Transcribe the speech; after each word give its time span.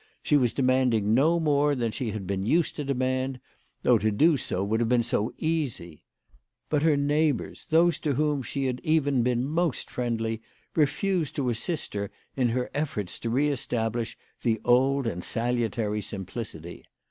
She 0.23 0.35
was 0.35 0.51
demanding 0.51 1.13
no 1.13 1.39
more 1.39 1.75
than 1.75 1.91
she 1.91 2.09
had 2.09 2.25
been 2.25 2.43
used 2.43 2.75
to 2.77 2.83
demand, 2.83 3.39
though 3.83 3.99
to 3.99 4.09
do 4.09 4.35
so 4.35 4.63
would 4.63 4.79
have 4.79 4.89
been 4.89 5.03
so 5.03 5.31
easy! 5.37 6.01
But 6.69 6.81
her 6.81 6.97
neighbours, 6.97 7.65
those 7.69 7.99
to 7.99 8.13
whom 8.15 8.41
she 8.41 8.65
had 8.65 8.79
even 8.83 9.21
been 9.21 9.45
most 9.45 9.91
friendly, 9.91 10.41
refused 10.75 11.35
to 11.35 11.49
assist 11.51 11.93
her 11.93 12.09
in 12.35 12.49
her 12.49 12.71
efforts 12.73 13.19
to 13.19 13.29
re 13.29 13.49
establish 13.49 14.17
the 14.41 14.59
old 14.65 15.05
and 15.05 15.23
salutary 15.23 16.01
simplicity. 16.01 16.83